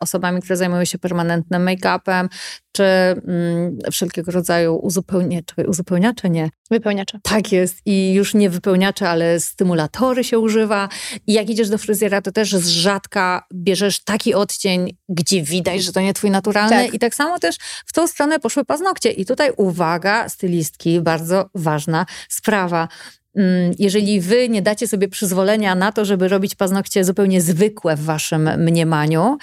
osobami, 0.00 0.42
które 0.42 0.56
zajmują 0.56 0.84
się 0.84 0.98
permanentnym 0.98 1.66
make-upem, 1.66 2.28
czy 2.72 2.82
mm, 2.82 3.78
wszelkiego 3.92 4.32
rodzaju 4.32 4.76
uzupełniacze, 4.76 5.66
uzupełniacze 5.66 6.30
nie. 6.30 6.50
Wypełniacze. 6.70 7.18
Tak 7.22 7.52
jest 7.52 7.78
i 7.86 8.12
już 8.12 8.34
nie 8.34 8.50
wypełniacze, 8.50 9.08
ale 9.08 9.40
stymulatory 9.40 10.24
się 10.24 10.38
używa. 10.38 10.88
I 11.26 11.32
jak 11.32 11.50
idziesz 11.50 11.68
do 11.68 11.78
fryzjera, 11.78 12.22
to 12.22 12.32
też 12.32 12.52
z 12.52 12.68
rzadka 12.68 13.46
bierzesz 13.54 14.04
taki 14.04 14.34
odcień, 14.34 14.96
gdzie 15.08 15.42
widać, 15.42 15.82
że 15.82 15.92
to 15.92 16.00
nie 16.00 16.14
twój 16.14 16.30
naturalny. 16.30 16.84
Tak. 16.84 16.94
I 16.94 16.98
tak 16.98 17.14
samo 17.14 17.38
też 17.38 17.56
w 17.86 17.92
tą 17.92 18.06
stronę 18.06 18.40
poszły 18.40 18.64
paznokcie. 18.64 19.10
I 19.10 19.26
tutaj 19.26 19.50
uwaga, 19.56 20.28
stylistki, 20.28 21.00
bardzo 21.00 21.50
ważna 21.54 22.06
sprawa. 22.28 22.88
Mm, 23.36 23.72
Jeżeli 23.78 24.20
wy 24.20 24.48
nie 24.48 24.62
dacie 24.62 24.88
sobie 24.88 25.08
przyzwolenia 25.08 25.74
na 25.74 25.92
to, 25.92 26.04
żeby 26.04 26.28
robić 26.28 26.54
paznokcie 26.54 27.04
zupełnie 27.04 27.40
zwykłe 27.40 27.96
w 27.96 28.04
waszym 28.04 28.50
mniemaniu, 28.58 29.38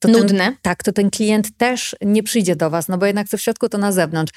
to 0.00 0.08
ten, 0.08 0.20
Nudne. 0.20 0.56
tak, 0.62 0.82
to 0.82 0.92
ten 0.92 1.10
klient 1.10 1.56
też 1.56 1.96
nie 2.00 2.22
przyjdzie 2.22 2.56
do 2.56 2.70
was, 2.70 2.88
no 2.88 2.98
bo 2.98 3.06
jednak 3.06 3.28
co 3.28 3.38
w 3.38 3.40
środku, 3.40 3.68
to 3.68 3.78
na 3.78 3.92
zewnątrz. 3.92 4.32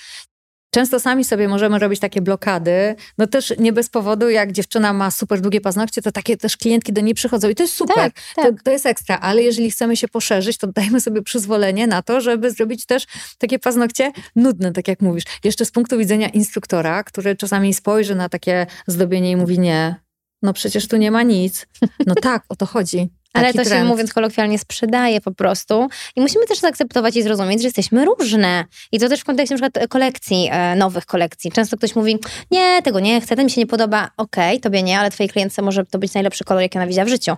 Często 0.73 0.99
sami 0.99 1.23
sobie 1.23 1.47
możemy 1.47 1.79
robić 1.79 1.99
takie 1.99 2.21
blokady, 2.21 2.95
no 3.17 3.27
też 3.27 3.53
nie 3.59 3.73
bez 3.73 3.89
powodu, 3.89 4.29
jak 4.29 4.51
dziewczyna 4.51 4.93
ma 4.93 5.11
super 5.11 5.41
długie 5.41 5.61
paznokcie, 5.61 6.01
to 6.01 6.11
takie 6.11 6.37
też 6.37 6.57
klientki 6.57 6.93
do 6.93 7.01
niej 7.01 7.13
przychodzą 7.13 7.49
i 7.49 7.55
to 7.55 7.63
jest 7.63 7.75
super, 7.75 7.95
Tak, 7.95 8.13
tak. 8.35 8.45
To, 8.45 8.63
to 8.63 8.71
jest 8.71 8.85
ekstra, 8.85 9.19
ale 9.19 9.41
jeżeli 9.41 9.71
chcemy 9.71 9.97
się 9.97 10.07
poszerzyć, 10.07 10.57
to 10.57 10.67
dajmy 10.67 11.01
sobie 11.01 11.21
przyzwolenie 11.21 11.87
na 11.87 12.01
to, 12.01 12.21
żeby 12.21 12.51
zrobić 12.51 12.85
też 12.85 13.05
takie 13.37 13.59
paznokcie 13.59 14.11
nudne, 14.35 14.71
tak 14.71 14.87
jak 14.87 15.01
mówisz. 15.01 15.23
Jeszcze 15.43 15.65
z 15.65 15.71
punktu 15.71 15.97
widzenia 15.97 16.29
instruktora, 16.29 17.03
który 17.03 17.35
czasami 17.35 17.73
spojrzy 17.73 18.15
na 18.15 18.29
takie 18.29 18.67
zdobienie 18.87 19.31
i 19.31 19.35
mówi 19.35 19.59
nie, 19.59 19.95
no 20.41 20.53
przecież 20.53 20.87
tu 20.87 20.97
nie 20.97 21.11
ma 21.11 21.23
nic. 21.23 21.67
No 22.07 22.15
tak, 22.15 22.43
o 22.49 22.55
to 22.55 22.65
chodzi. 22.65 23.09
Ale 23.33 23.53
to 23.53 23.63
się, 23.63 23.69
trend. 23.69 23.87
mówiąc 23.87 24.13
kolokwialnie, 24.13 24.59
sprzedaje 24.59 25.21
po 25.21 25.31
prostu. 25.31 25.87
I 26.15 26.21
musimy 26.21 26.45
też 26.45 26.59
zaakceptować 26.59 27.15
i 27.15 27.23
zrozumieć, 27.23 27.61
że 27.61 27.67
jesteśmy 27.67 28.05
różne. 28.05 28.65
I 28.91 28.99
to 28.99 29.09
też 29.09 29.19
w 29.19 29.23
kontekście 29.23 29.55
na 29.55 29.61
przykład 29.69 29.87
kolekcji, 29.87 30.49
e, 30.51 30.75
nowych 30.75 31.05
kolekcji. 31.05 31.51
Często 31.51 31.77
ktoś 31.77 31.95
mówi, 31.95 32.17
nie, 32.51 32.81
tego 32.81 32.99
nie 32.99 33.21
chcę, 33.21 33.35
ten 33.35 33.45
mi 33.45 33.51
się 33.51 33.61
nie 33.61 33.67
podoba. 33.67 34.09
Okej, 34.17 34.59
tobie 34.59 34.83
nie, 34.83 34.99
ale 34.99 35.11
twojej 35.11 35.29
klientce 35.29 35.61
może 35.61 35.85
to 35.85 35.99
być 35.99 36.13
najlepszy 36.13 36.43
kolor, 36.43 36.61
jaki 36.63 36.77
ona 36.77 36.87
widziała 36.87 37.05
w 37.05 37.09
życiu. 37.09 37.35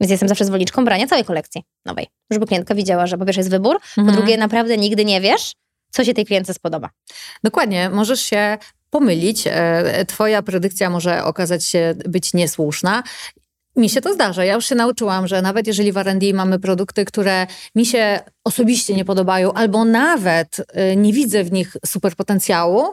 Więc 0.00 0.10
jestem 0.10 0.28
zawsze 0.28 0.44
zwolenniczką 0.44 0.84
brania 0.84 1.06
całej 1.06 1.24
kolekcji 1.24 1.62
nowej, 1.84 2.06
żeby 2.30 2.46
klientka 2.46 2.74
widziała, 2.74 3.06
że 3.06 3.18
po 3.18 3.24
pierwsze 3.24 3.40
jest 3.40 3.50
wybór, 3.50 3.76
Mhm. 3.98 4.06
po 4.06 4.12
drugie 4.12 4.36
naprawdę 4.38 4.76
nigdy 4.76 5.04
nie 5.04 5.20
wiesz, 5.20 5.52
co 5.92 6.04
się 6.04 6.14
tej 6.14 6.26
klientce 6.26 6.54
spodoba. 6.54 6.90
Dokładnie, 7.44 7.90
możesz 7.90 8.20
się 8.20 8.58
pomylić. 8.90 9.42
e, 9.46 10.04
Twoja 10.08 10.42
predykcja 10.42 10.90
może 10.90 11.24
okazać 11.24 11.64
się 11.64 11.94
być 12.08 12.34
niesłuszna. 12.34 13.02
Mi 13.76 13.88
się 13.88 14.00
to 14.00 14.14
zdarza. 14.14 14.44
Ja 14.44 14.54
już 14.54 14.66
się 14.66 14.74
nauczyłam, 14.74 15.26
że 15.26 15.42
nawet 15.42 15.66
jeżeli 15.66 15.92
w 15.92 15.96
R&D 15.96 16.32
mamy 16.34 16.58
produkty, 16.58 17.04
które 17.04 17.46
mi 17.74 17.86
się 17.86 18.20
osobiście 18.44 18.94
nie 18.94 19.04
podobają, 19.04 19.52
albo 19.52 19.84
nawet 19.84 20.56
e, 20.68 20.96
nie 20.96 21.12
widzę 21.12 21.44
w 21.44 21.52
nich 21.52 21.76
super 21.86 22.16
potencjału, 22.16 22.84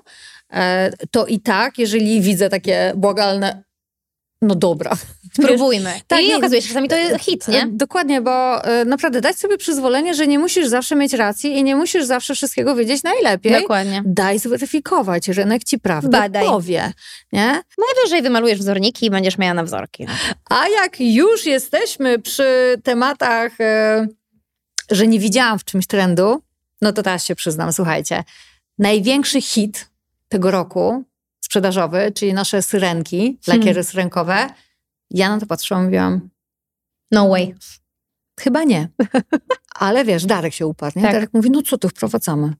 e, 0.54 0.92
to 1.12 1.25
i 1.25 1.40
tak, 1.40 1.78
jeżeli 1.78 2.22
widzę 2.22 2.50
takie 2.50 2.94
błagalne, 2.96 3.63
no 4.43 4.55
dobra. 4.55 4.97
Spróbujmy. 5.33 5.93
tak, 6.07 6.21
I 6.21 6.27
nie- 6.27 6.38
okazuje 6.38 6.62
się, 6.62 6.67
że 6.67 6.73
czasami 6.73 6.89
to 6.89 6.95
jest 6.95 7.25
hit, 7.25 7.47
nie? 7.47 7.62
E, 7.63 7.67
Dokładnie, 7.71 8.21
bo 8.21 8.65
e, 8.65 8.85
naprawdę 8.85 9.21
dać 9.21 9.35
sobie 9.39 9.57
przyzwolenie, 9.57 10.13
że 10.13 10.27
nie 10.27 10.39
musisz 10.39 10.67
zawsze 10.67 10.95
mieć 10.95 11.13
racji 11.13 11.57
i 11.57 11.63
nie 11.63 11.75
musisz 11.75 12.03
zawsze 12.05 12.35
wszystkiego 12.35 12.75
wiedzieć 12.75 13.03
najlepiej. 13.03 13.62
Dokładnie. 13.62 14.01
Daj 14.05 14.39
zweryfikować, 14.39 15.27
rynek 15.27 15.63
ci 15.63 15.79
prawdę 15.79 16.09
Badaj. 16.09 16.45
powie, 16.45 16.91
nie? 17.31 17.62
Najwyżej 17.77 18.21
wymalujesz 18.21 18.59
wzorniki 18.59 19.05
i 19.05 19.09
będziesz 19.09 19.38
miała 19.38 19.53
na 19.53 19.63
wzorki. 19.63 20.07
A 20.50 20.67
jak 20.67 21.00
już 21.00 21.45
jesteśmy 21.45 22.19
przy 22.19 22.75
tematach, 22.83 23.51
e, 23.62 24.07
że 24.91 25.07
nie 25.07 25.19
widziałam 25.19 25.59
w 25.59 25.63
czymś 25.65 25.88
trendu, 25.88 26.41
no 26.81 26.93
to 26.93 27.03
teraz 27.03 27.25
się 27.25 27.35
przyznam, 27.35 27.73
słuchajcie. 27.73 28.23
Największy 28.77 29.41
hit 29.41 29.89
tego 30.29 30.51
roku 30.51 31.03
sprzedażowy, 31.53 32.12
czyli 32.15 32.33
nasze 32.33 32.62
syrenki, 32.62 33.38
Hmm. 33.45 33.60
lakiery 33.60 33.83
syrenkowe, 33.83 34.48
ja 35.10 35.29
na 35.29 35.39
to 35.39 35.45
patrzyłam 35.45 35.83
i 35.83 35.86
mówiłam, 35.86 36.29
No 37.12 37.29
way. 37.29 37.55
Chyba 38.39 38.63
nie. 38.63 38.89
Ale 39.86 40.05
wiesz, 40.05 40.25
Darek 40.25 40.53
się 40.53 40.67
uparł. 40.67 40.93
Nie? 40.95 41.01
Tak. 41.01 41.12
Darek 41.12 41.29
mówi, 41.33 41.51
no 41.51 41.62
co 41.62 41.77
tu 41.77 41.89
wprowadzamy? 41.89 42.53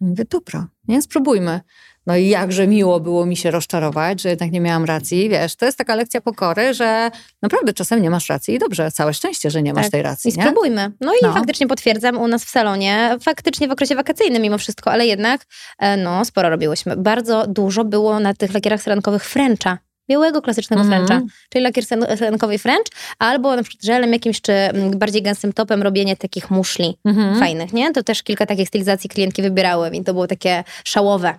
Mówię, 0.00 0.24
dobra, 0.30 0.68
nie, 0.88 1.02
spróbujmy. 1.02 1.60
No 2.06 2.16
i 2.16 2.28
jakże 2.28 2.66
miło 2.66 3.00
było 3.00 3.26
mi 3.26 3.36
się 3.36 3.50
rozczarować, 3.50 4.20
że 4.22 4.28
jednak 4.28 4.50
nie 4.52 4.60
miałam 4.60 4.84
racji. 4.84 5.28
Wiesz, 5.28 5.56
to 5.56 5.66
jest 5.66 5.78
taka 5.78 5.94
lekcja 5.94 6.20
pokory, 6.20 6.74
że 6.74 7.10
naprawdę 7.42 7.72
czasem 7.72 8.02
nie 8.02 8.10
masz 8.10 8.28
racji 8.28 8.54
i 8.54 8.58
dobrze, 8.58 8.90
całe 8.92 9.14
szczęście, 9.14 9.50
że 9.50 9.62
nie 9.62 9.72
masz 9.74 9.84
Tak. 9.84 9.92
tej 9.92 10.02
racji. 10.02 10.32
I 10.34 10.36
Nie? 10.38 10.42
spróbujmy. 10.42 10.92
No 11.00 11.12
i 11.12 11.16
No. 11.22 11.32
faktycznie 11.32 11.66
potwierdzam 11.66 12.18
u 12.18 12.28
nas 12.28 12.44
w 12.44 12.48
salonie, 12.50 13.16
faktycznie 13.22 13.68
w 13.68 13.70
okresie 13.72 13.94
wakacyjnym 13.94 14.42
mimo 14.42 14.58
wszystko, 14.58 14.90
ale 14.92 15.06
jednak 15.06 15.46
e, 15.78 15.96
no 15.96 16.24
sporo 16.24 16.50
robiłyśmy. 16.50 16.96
Bardzo 16.96 17.46
dużo 17.46 17.84
było 17.84 18.20
na 18.20 18.34
tych 18.34 18.54
lakierach 18.54 18.82
syrenkowych 18.82 19.24
Frencha. 19.24 19.78
Białego, 20.10 20.42
klasycznego 20.42 20.82
Mhm. 20.82 21.06
Frencha, 21.06 21.26
czyli 21.50 21.62
lakier 21.64 21.84
syrenkowy 22.16 22.58
French, 22.58 22.86
albo 23.18 23.56
na 23.56 23.62
przykład 23.62 23.84
żelem 23.84 24.12
jakimś, 24.12 24.40
czy 24.40 24.52
mm, 24.52 24.98
bardziej 24.98 25.22
gęstym 25.22 25.52
topem 25.52 25.82
robienie 25.82 26.16
takich 26.16 26.50
muszli 26.50 26.98
Mhm. 27.04 27.38
fajnych, 27.38 27.72
nie? 27.72 27.92
To 27.92 28.02
też 28.02 28.22
kilka 28.22 28.46
takich 28.46 28.68
stylizacji 28.68 29.10
klientki 29.10 29.42
wybierały 29.42 29.90
i 29.92 30.04
to 30.04 30.12
było 30.12 30.26
takie 30.26 30.64
szałowe. 30.84 31.38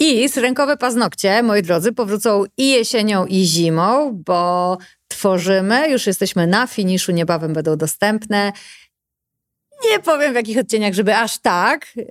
I 0.00 0.28
syrenkowe 0.28 0.76
paznokcie, 0.76 1.42
moi 1.42 1.62
drodzy, 1.62 1.92
powrócą 1.92 2.44
i 2.56 2.70
jesienią, 2.70 3.26
i 3.26 3.44
zimą, 3.44 4.12
bo 4.26 4.78
tworzymy, 5.08 5.90
już 5.90 6.06
jesteśmy 6.06 6.46
na 6.46 6.66
finiszu, 6.66 7.12
niebawem 7.12 7.52
będą 7.52 7.76
dostępne. 7.76 8.52
Nie 9.90 10.00
powiem 10.00 10.32
w 10.32 10.36
jakich 10.36 10.58
odcieniach, 10.58 10.94
żeby 10.94 11.16
aż 11.16 11.38
tak 11.38 11.86
yy, 11.96 12.02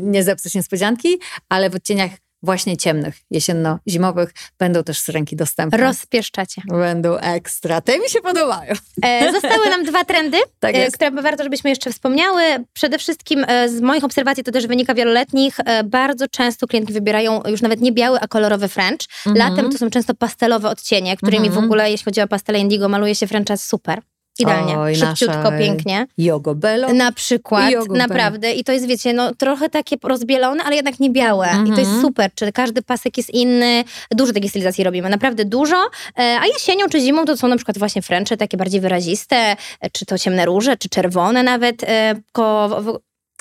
nie 0.00 0.24
zepsuć 0.24 0.54
niespodzianki, 0.54 1.20
ale 1.48 1.70
w 1.70 1.74
odcieniach 1.74 2.10
właśnie 2.42 2.76
ciemnych, 2.76 3.14
jesienno-zimowych 3.30 4.34
będą 4.58 4.84
też 4.84 4.98
syrenki 4.98 5.36
dostępne. 5.36 5.78
Rozpieszczacie. 5.78 6.62
Będą 6.68 7.16
ekstra. 7.16 7.80
Te 7.80 7.98
mi 7.98 8.08
się 8.08 8.20
podobają. 8.20 8.74
E, 9.02 9.32
zostały 9.32 9.70
nam 9.70 9.84
dwa 9.84 10.04
trendy, 10.04 10.36
Tak 10.60 10.74
e, 10.74 10.90
które 10.90 11.10
by 11.10 11.22
warto, 11.22 11.44
żebyśmy 11.44 11.70
jeszcze 11.70 11.92
wspomniały. 11.92 12.42
Przede 12.72 12.98
wszystkim 12.98 13.44
e, 13.48 13.68
z 13.68 13.80
moich 13.80 14.04
obserwacji, 14.04 14.44
to 14.44 14.52
też 14.52 14.66
wynika 14.66 14.94
wieloletnich, 14.94 15.60
e, 15.60 15.84
bardzo 15.84 16.28
często 16.28 16.66
klientki 16.66 16.94
wybierają 16.94 17.42
już 17.46 17.62
nawet 17.62 17.80
nie 17.80 17.92
biały, 17.92 18.20
a 18.20 18.28
kolorowy 18.28 18.68
French. 18.68 19.00
Mhm. 19.26 19.36
Latem 19.50 19.72
to 19.72 19.78
są 19.78 19.90
często 19.90 20.14
pastelowe 20.14 20.68
odcienie, 20.68 21.16
którymi 21.16 21.46
Mhm. 21.46 21.62
w 21.62 21.64
ogóle, 21.64 21.90
jeśli 21.90 22.04
chodzi 22.04 22.20
o 22.20 22.28
pastele 22.28 22.58
indigo, 22.58 22.88
maluje 22.88 23.14
się 23.14 23.26
Frencha 23.26 23.56
super. 23.56 24.02
Idealnie, 24.42 24.78
Oj, 24.78 24.96
szybciutko, 24.96 25.52
pięknie. 25.58 26.06
Jogo 26.18 26.54
Bello. 26.54 26.92
Na 26.92 27.12
przykład, 27.12 27.72
naprawdę. 27.88 28.52
I 28.52 28.64
to 28.64 28.72
jest, 28.72 28.86
wiecie, 28.86 29.12
no 29.12 29.34
trochę 29.34 29.68
takie 29.70 29.96
rozbielone, 30.02 30.64
ale 30.64 30.76
jednak 30.76 31.00
nie 31.00 31.10
białe. 31.10 31.48
I 31.66 31.70
to 31.72 31.80
jest 31.80 31.80
Mhm. 31.92 32.00
super, 32.02 32.30
czy 32.34 32.52
każdy 32.52 32.82
pasek 32.82 33.16
jest 33.16 33.30
inny. 33.30 33.84
Dużo 34.10 34.32
takiej 34.32 34.48
stylizacji 34.48 34.84
robimy, 34.84 35.10
naprawdę 35.10 35.44
dużo. 35.44 35.76
E, 36.18 36.38
A 36.40 36.46
jesienią 36.46 36.86
czy 36.88 37.00
zimą 37.00 37.24
to 37.24 37.36
są 37.36 37.48
na 37.48 37.56
przykład 37.56 37.78
właśnie 37.78 38.02
Frencze, 38.02 38.36
takie 38.36 38.56
bardziej 38.56 38.80
wyraziste, 38.80 39.36
e, 39.36 39.90
czy 39.92 40.06
to 40.06 40.18
ciemne 40.18 40.46
róże, 40.46 40.76
czy 40.76 40.88
czerwone 40.88 41.42
nawet, 41.42 41.84
e, 41.84 42.14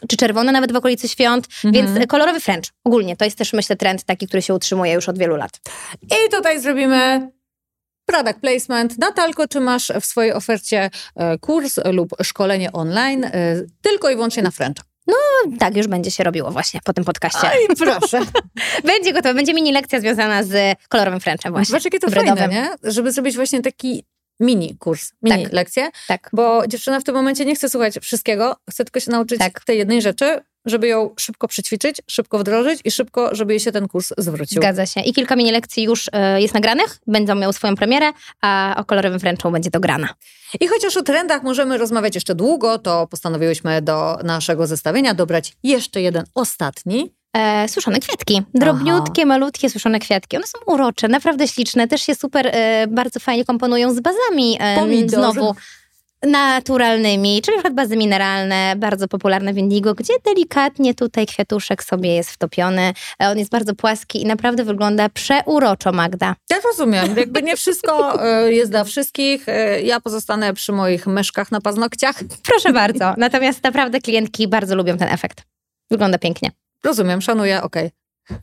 czy 0.07 0.17
czerwone 0.17 0.51
nawet 0.51 0.71
w 0.71 0.75
okolicy 0.75 1.07
świąt. 1.07 1.47
Mhm. 1.65 1.73
Więc 1.95 2.07
kolorowy 2.07 2.39
French 2.39 2.65
ogólnie, 2.83 3.17
to 3.17 3.25
jest 3.25 3.37
też 3.37 3.53
myślę 3.53 3.75
trend 3.75 4.03
taki, 4.03 4.27
który 4.27 4.41
się 4.41 4.53
utrzymuje 4.53 4.93
już 4.93 5.09
od 5.09 5.17
wielu 5.17 5.35
lat. 5.35 5.51
I 6.03 6.31
tutaj 6.31 6.59
zrobimy 6.59 7.29
product 8.11 8.39
placement. 8.39 8.97
Natalko, 8.97 9.47
czy 9.47 9.59
masz 9.59 9.91
w 10.01 10.05
swojej 10.05 10.33
ofercie 10.33 10.89
e, 11.15 11.37
kurs 11.37 11.79
lub 11.85 12.09
szkolenie 12.23 12.71
online 12.71 13.23
e, 13.23 13.31
tylko 13.81 14.09
i 14.09 14.15
wyłącznie 14.15 14.43
na 14.43 14.51
French? 14.51 14.83
Tak, 15.59 15.77
już 15.77 15.87
będzie 15.87 16.11
się 16.11 16.23
robiło 16.23 16.51
właśnie 16.51 16.79
po 16.85 16.93
tym 16.93 17.03
podcaście. 17.03 17.47
Oj, 17.53 17.75
proszę. 17.85 18.19
Będzie 18.83 19.13
gotowe, 19.13 19.33
będzie 19.33 19.53
mini 19.53 19.71
lekcja 19.71 19.99
związana 19.99 20.43
z 20.43 20.77
kolorowym 20.89 21.19
Frenchem 21.19 21.51
właśnie. 21.53 21.71
Zobacz, 21.71 21.85
jakie 21.85 21.99
to 21.99 22.07
hybrydowym. 22.07 22.37
fajne, 22.37 22.53
nie? 22.83 22.91
Żeby 22.91 23.11
zrobić 23.11 23.35
właśnie 23.35 23.61
taki 23.61 24.05
mini 24.39 24.77
kurs, 24.77 25.11
mini 25.21 25.43
Tak. 25.43 25.53
lekcję, 25.53 25.89
Tak. 26.07 26.29
bo 26.33 26.67
dziewczyna 26.67 26.99
w 26.99 27.03
tym 27.03 27.15
momencie 27.15 27.45
nie 27.45 27.55
chce 27.55 27.69
słuchać 27.69 27.93
wszystkiego, 28.01 28.55
chce 28.69 28.85
tylko 28.85 28.99
się 28.99 29.11
nauczyć 29.11 29.39
Tak. 29.39 29.63
tej 29.63 29.77
jednej 29.77 30.01
rzeczy, 30.01 30.39
żeby 30.65 30.87
ją 30.87 31.09
szybko 31.19 31.47
przećwiczyć, 31.47 32.01
szybko 32.07 32.39
wdrożyć 32.39 32.79
i 32.85 32.91
szybko, 32.91 33.35
żeby 33.35 33.53
jej 33.53 33.59
się 33.59 33.71
ten 33.71 33.87
kurs 33.87 34.13
zwrócił. 34.17 34.61
Zgadza 34.61 34.85
się. 34.85 35.01
I 35.01 35.13
kilka 35.13 35.35
mini 35.35 35.51
lekcji 35.51 35.83
już 35.83 36.09
e, 36.13 36.41
jest 36.41 36.53
nagranych, 36.53 36.99
będą 37.07 37.35
miały 37.35 37.53
swoją 37.53 37.75
premierę, 37.75 38.11
a 38.41 38.75
o 38.77 38.85
kolorowym 38.85 39.19
Frenchu 39.19 39.51
będzie 39.51 39.71
to 39.71 39.79
grana. 39.79 40.07
I 40.59 40.67
chociaż 40.67 40.97
o 40.97 41.03
trendach 41.03 41.43
możemy 41.43 41.77
rozmawiać 41.77 42.15
jeszcze 42.15 42.35
długo, 42.35 42.79
to 42.79 43.07
postanowiłyśmy 43.07 43.81
do 43.81 44.17
naszego 44.23 44.67
zestawienia 44.67 45.13
dobrać 45.13 45.53
jeszcze 45.63 46.01
jeden 46.01 46.23
ostatni. 46.35 47.13
E, 47.37 47.67
suszone 47.67 47.99
kwiatki. 47.99 48.41
Drobniutkie, 48.53 49.25
malutkie 49.25 49.69
suszone 49.69 49.99
kwiatki. 49.99 50.37
One 50.37 50.47
są 50.47 50.57
urocze, 50.65 51.07
naprawdę 51.07 51.47
śliczne. 51.47 51.87
Też 51.87 52.01
się 52.01 52.15
super, 52.15 52.47
e, 52.47 52.87
bardzo 52.87 53.19
fajnie 53.19 53.45
komponują 53.45 53.93
z 53.93 53.99
bazami. 53.99 54.57
E. 54.59 55.09
Znowu 55.09 55.55
naturalnymi, 56.23 57.41
czyli 57.41 57.57
na 57.57 57.63
przykład 57.63 57.73
bazy 57.73 57.97
mineralne, 57.97 58.73
bardzo 58.77 59.07
popularne 59.07 59.53
w 59.53 59.57
Indigo, 59.57 59.93
gdzie 59.95 60.13
delikatnie 60.25 60.93
tutaj 60.93 61.25
kwiatuszek 61.25 61.83
sobie 61.83 62.15
jest 62.15 62.31
wtopiony. 62.31 62.93
On 63.19 63.39
jest 63.39 63.51
bardzo 63.51 63.75
płaski 63.75 64.21
i 64.21 64.25
naprawdę 64.25 64.63
wygląda 64.63 65.09
przeuroczo, 65.09 65.91
Magda. 65.91 66.35
Ja 66.49 66.57
rozumiem, 66.63 67.17
jakby 67.17 67.41
nie 67.41 67.55
wszystko 67.55 68.25
e, 68.25 68.53
jest 68.53 68.71
dla 68.71 68.83
wszystkich. 68.83 69.49
E, 69.49 69.81
Ja 69.81 69.99
pozostanę 70.01 70.53
przy 70.53 70.71
moich 70.71 71.07
myszkach 71.07 71.51
na 71.51 71.61
paznokciach. 71.61 72.15
Proszę 72.43 72.73
bardzo. 72.73 73.13
Natomiast 73.17 73.63
naprawdę 73.63 74.01
klientki 74.01 74.47
bardzo 74.47 74.75
lubią 74.75 74.97
ten 74.97 75.07
efekt. 75.07 75.41
Wygląda 75.91 76.17
pięknie. 76.17 76.51
Rozumiem, 76.83 77.21
szanuję, 77.21 77.61
okej. 77.61 77.89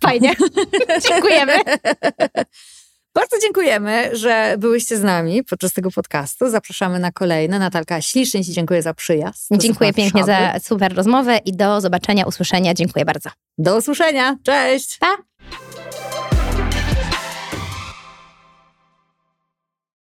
Fajnie. 0.02 0.34
Dziękujemy. 1.08 1.52
Bardzo 3.18 3.38
dziękujemy, 3.42 4.16
że 4.16 4.54
byłyście 4.58 4.96
z 4.96 5.02
nami 5.02 5.44
podczas 5.44 5.72
tego 5.72 5.90
podcastu. 5.90 6.50
Zapraszamy 6.50 6.98
na 6.98 7.12
kolejne. 7.12 7.58
Natalka, 7.58 8.02
ślicznie 8.02 8.44
Ci 8.44 8.52
dziękuję 8.52 8.82
za 8.82 8.94
przyjazd. 8.94 9.48
Dziękuję 9.52 9.92
pięknie 9.92 10.24
za 10.24 10.54
super 10.62 10.94
rozmowę 10.94 11.38
i 11.44 11.52
do 11.52 11.80
zobaczenia, 11.80 12.26
usłyszenia. 12.26 12.74
Dziękuję 12.74 13.04
bardzo. 13.04 13.30
Do 13.58 13.76
usłyszenia. 13.76 14.36
Cześć! 14.42 14.98
Pa! 14.98 15.16